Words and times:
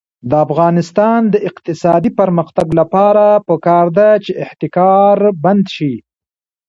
د 0.29 0.31
افغانستان 0.45 1.19
د 1.33 1.35
اقتصادي 1.49 2.11
پرمختګ 2.19 2.67
لپاره 2.79 3.25
پکار 3.49 3.85
ده 3.97 4.09
چې 4.23 4.31
احتکار 4.43 5.17
بند 5.43 5.65
شي. 5.75 5.93